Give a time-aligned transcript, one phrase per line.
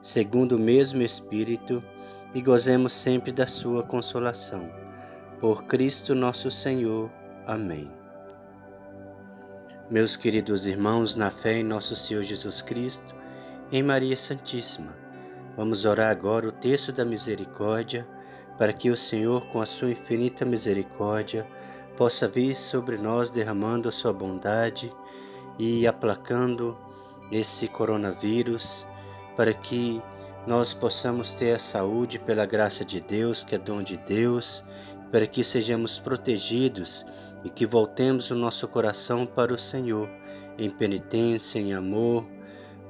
[0.00, 1.82] segundo o mesmo Espírito,
[2.34, 4.70] e gozemos sempre da sua consolação.
[5.40, 7.10] Por Cristo nosso Senhor.
[7.46, 7.90] Amém.
[9.90, 13.14] Meus queridos irmãos, na fé em nosso Senhor Jesus Cristo,
[13.72, 14.94] em Maria Santíssima,
[15.56, 18.06] vamos orar agora o texto da misericórdia,
[18.56, 21.44] para que o Senhor, com a sua infinita misericórdia,
[21.96, 24.92] possa vir sobre nós derramando a sua bondade
[25.58, 26.78] e aplacando
[27.32, 28.86] esse coronavírus,
[29.36, 30.02] para que
[30.46, 34.64] nós possamos ter a saúde pela graça de Deus, que é dom de Deus,
[35.10, 37.04] para que sejamos protegidos
[37.44, 40.08] e que voltemos o nosso coração para o Senhor
[40.58, 42.26] em penitência, em amor,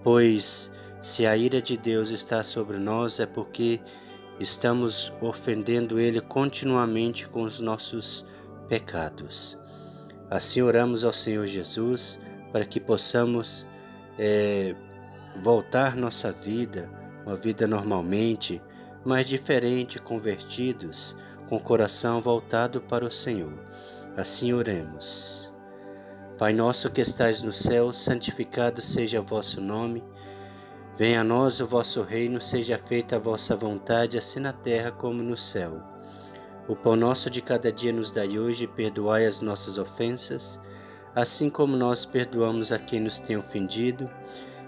[0.02, 0.70] pois
[1.02, 3.80] se a ira de Deus está sobre nós é porque
[4.38, 8.26] estamos ofendendo Ele continuamente com os nossos
[8.68, 9.58] pecados.
[10.28, 12.18] Assim oramos ao Senhor Jesus
[12.52, 13.66] para que possamos
[14.18, 14.74] é,
[15.36, 16.90] voltar nossa vida,
[17.24, 18.62] uma vida normalmente,
[19.04, 21.16] mas diferente, convertidos,
[21.48, 23.52] com o coração voltado para o Senhor.
[24.16, 25.52] Assim oremos.
[26.38, 30.02] Pai nosso que estais no céu, santificado seja o vosso nome.
[30.96, 35.22] Venha a nós o vosso reino, seja feita a vossa vontade, assim na terra como
[35.22, 35.82] no céu.
[36.68, 40.60] O pão nosso de cada dia nos dai hoje, perdoai as nossas ofensas,
[41.14, 44.08] assim como nós perdoamos a quem nos tem ofendido,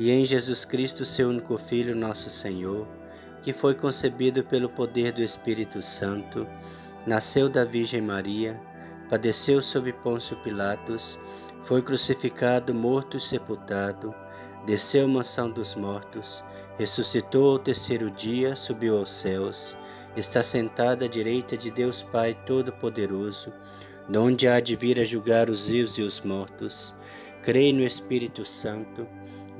[0.00, 2.88] e em Jesus Cristo, seu único Filho, nosso Senhor,
[3.42, 6.48] que foi concebido pelo poder do Espírito Santo,
[7.06, 8.58] nasceu da Virgem Maria,
[9.10, 11.18] padeceu sob Pôncio Pilatos,
[11.64, 14.14] foi crucificado, morto e sepultado,
[14.64, 16.42] desceu à mansão dos mortos,
[16.78, 19.76] ressuscitou ao terceiro dia, subiu aos céus,
[20.16, 23.52] está sentado à direita de Deus Pai Todo-Poderoso,
[24.08, 26.94] de onde há de vir a julgar os vivos e os mortos.
[27.42, 29.06] Creio no Espírito Santo,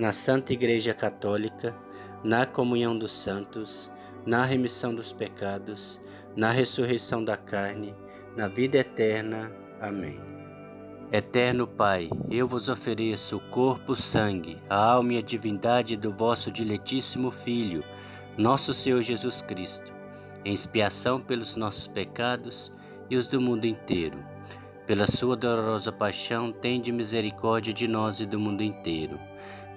[0.00, 1.76] na Santa Igreja Católica,
[2.24, 3.92] na comunhão dos santos,
[4.24, 6.00] na remissão dos pecados,
[6.34, 7.94] na ressurreição da carne,
[8.34, 9.52] na vida eterna.
[9.78, 10.18] Amém.
[11.12, 16.10] Eterno Pai, eu vos ofereço o corpo, o sangue, a alma e a divindade do
[16.10, 17.84] vosso diletíssimo Filho,
[18.38, 19.92] nosso Senhor Jesus Cristo,
[20.46, 22.72] em expiação pelos nossos pecados
[23.10, 24.16] e os do mundo inteiro
[24.90, 29.20] pela sua dolorosa paixão, tende misericórdia de nós e do mundo inteiro.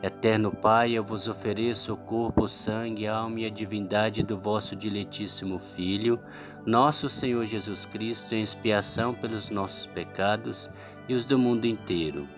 [0.00, 4.38] Eterno Pai, eu vos ofereço o corpo, o sangue, a alma e a divindade do
[4.38, 6.20] vosso diletíssimo Filho,
[6.64, 10.70] nosso Senhor Jesus Cristo, em expiação pelos nossos pecados
[11.08, 12.28] e os do mundo inteiro.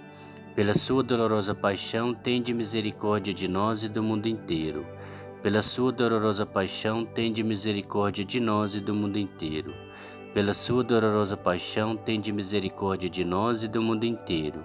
[0.54, 4.86] Pela sua dolorosa paixão, tende misericórdia de nós e do mundo inteiro.
[5.42, 9.74] Pela sua dolorosa paixão, tende misericórdia de nós e do mundo inteiro.
[10.32, 14.64] Pela sua dolorosa paixão, tende misericórdia de nós e do mundo inteiro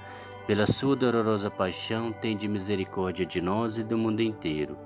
[0.51, 4.77] Pela sua dolorosa paixão, tende misericórdia de nós e do mundo inteiro.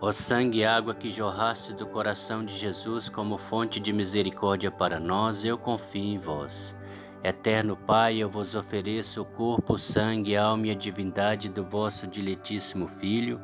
[0.00, 5.00] Ó sangue e água que jorraste do coração de Jesus como fonte de misericórdia para
[5.00, 6.76] nós, eu confio em vós.
[7.24, 12.86] Eterno Pai, eu vos ofereço o corpo, sangue, alma e a divindade do vosso diletíssimo
[12.86, 13.40] Filho,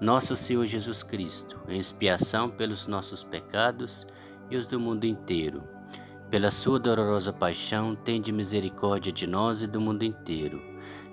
[0.00, 4.06] nosso Senhor Jesus Cristo, em expiação pelos nossos pecados
[4.50, 5.62] e os do mundo inteiro.
[6.30, 10.69] Pela sua dolorosa paixão, tende misericórdia de nós e do mundo inteiro.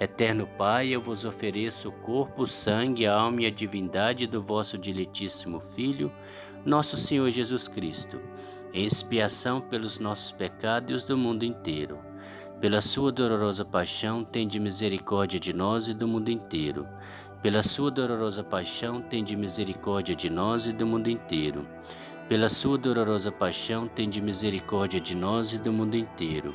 [0.00, 4.76] Eterno Pai, eu vos ofereço o corpo, sangue, a alma e a divindade do vosso
[4.76, 6.10] diletíssimo Filho,
[6.64, 8.20] nosso Senhor Jesus Cristo,
[8.72, 12.10] em expiação pelos nossos pecados e os do mundo inteiro
[12.60, 16.86] pela sua dolorosa paixão, tende misericórdia de nós e do mundo inteiro.
[17.40, 21.66] Pela sua dolorosa paixão, tende misericórdia de nós e do mundo inteiro.
[22.28, 26.54] Pela sua dolorosa paixão, tende misericórdia de nós e do mundo inteiro.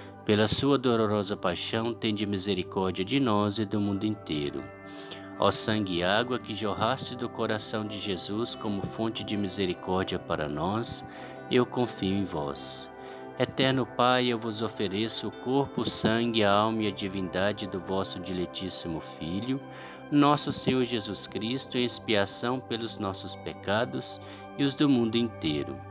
[0.25, 4.63] Pela sua dolorosa paixão, tende misericórdia de nós e do mundo inteiro.
[5.39, 10.47] Ó sangue e água que jorraste do coração de Jesus como fonte de misericórdia para
[10.47, 11.03] nós,
[11.49, 12.91] eu confio em vós.
[13.39, 17.79] Eterno Pai, eu vos ofereço o corpo, o sangue, a alma e a divindade do
[17.79, 19.59] vosso diletíssimo Filho,
[20.11, 24.21] nosso Senhor Jesus Cristo, em expiação pelos nossos pecados
[24.55, 25.90] e os do mundo inteiro.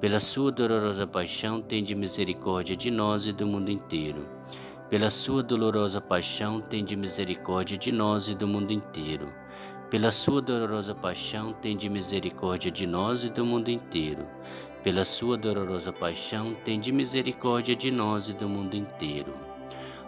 [0.00, 4.28] Pela sua dolorosa paixão, tende misericórdia de nós e do mundo inteiro.
[4.88, 9.32] Pela sua dolorosa paixão, tende misericórdia de nós e do mundo inteiro.
[9.90, 14.26] Pela sua dolorosa paixão, tende misericórdia de nós e do mundo inteiro
[14.82, 19.36] pela sua dolorosa paixão, tende misericórdia de nós e do mundo inteiro.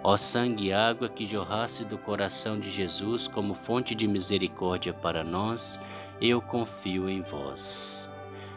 [0.02, 5.22] Ó sangue e água que jorrasse do coração de Jesus como fonte de misericórdia para
[5.22, 5.78] nós,
[6.20, 8.09] eu confio em vós.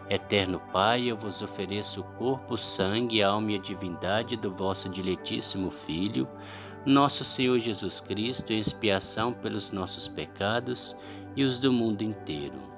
[0.09, 5.71] Eterno Pai, eu vos ofereço o corpo, sangue, alma e a divindade do vosso diletíssimo
[5.71, 6.27] Filho,
[6.85, 10.95] nosso Senhor Jesus Cristo, em expiação pelos nossos pecados
[11.35, 12.73] e os do mundo inteiro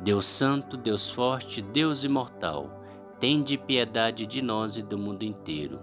[0.00, 2.84] Deus Santo, Deus Forte, Deus Imortal,
[3.18, 5.80] tende piedade de nós e do mundo inteiro.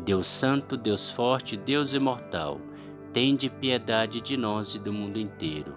[0.00, 2.60] Deus Santo, Deus Forte, Deus Imortal,
[3.12, 5.74] tende piedade de nós e do mundo inteiro.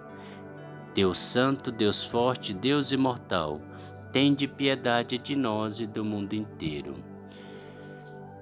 [0.94, 3.62] Deus Santo, Deus Forte, Deus Imortal,
[4.12, 6.96] tende piedade de nós e do mundo inteiro.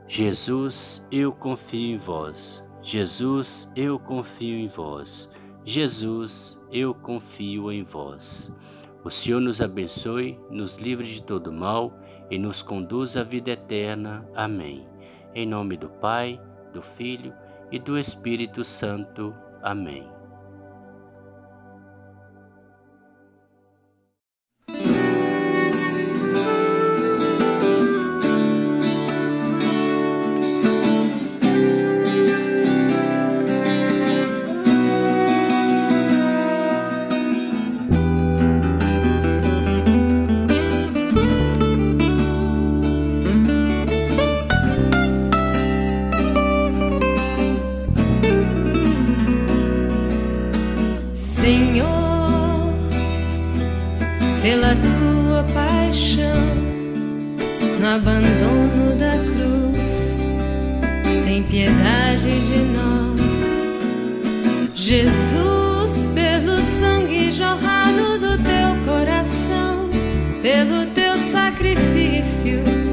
[0.08, 2.64] Jesus, eu confio em vós.
[2.82, 5.30] Jesus, eu confio em vós.
[5.64, 8.54] Jesus, eu confio em vós.
[9.04, 11.92] O Senhor nos abençoe, nos livre de todo mal
[12.30, 14.28] e nos conduz à vida eterna.
[14.36, 14.88] Amém.
[15.34, 16.40] Em nome do Pai,
[16.72, 17.34] do Filho
[17.72, 19.34] e do Espírito Santo.
[19.62, 20.15] Amém.
[57.86, 60.16] No abandono da cruz,
[61.24, 63.22] tem piedade de nós.
[64.74, 69.88] Jesus, pelo sangue jorrado do teu coração,
[70.42, 72.85] pelo teu sacrifício